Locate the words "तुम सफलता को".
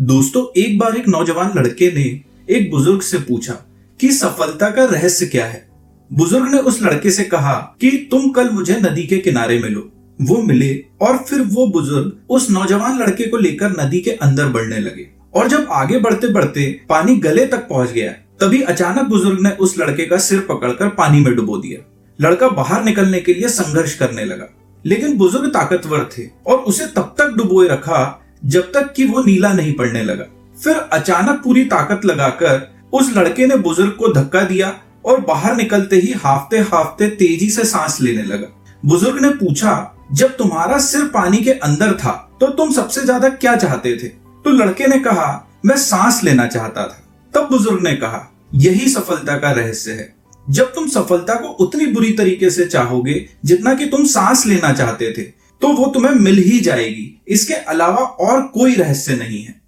50.74-51.48